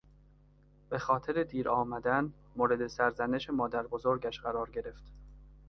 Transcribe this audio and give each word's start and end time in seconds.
به 0.89 0.97
خاطر 0.99 1.43
دیر 1.43 1.69
آمدن 1.69 2.33
مورد 2.55 2.87
سرزنش 2.87 3.49
مادربزرگش 3.49 4.39
قرار 4.41 4.69
گرفت. 4.69 5.03